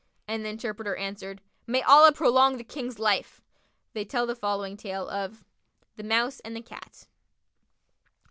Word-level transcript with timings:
and 0.27 0.43
the 0.43 0.49
interpreter 0.49 0.95
answered 0.95 1.41
"May 1.67 1.83
Allah 1.83 2.11
prolong 2.11 2.57
the 2.57 2.63
King's 2.63 2.97
life! 2.97 3.39
They 3.93 4.03
tell 4.03 4.25
the 4.25 4.35
following 4.35 4.75
tale 4.75 5.07
of 5.07 5.45
The 5.95 6.01
Mouse 6.03 6.39
and 6.39 6.55
the 6.55 6.61
Cat. 6.63 7.05